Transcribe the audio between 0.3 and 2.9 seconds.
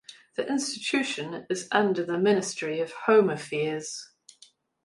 The institution is under the Ministry